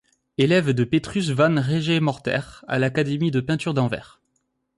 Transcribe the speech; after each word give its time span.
Élève 0.39 0.71
de 0.71 0.83
Petrus 0.83 1.29
van 1.29 1.61
Regemorter 1.61 2.63
à 2.67 2.79
l'Académie 2.79 3.29
de 3.29 3.39
peinture 3.39 3.75
d'Anvers. 3.75 4.19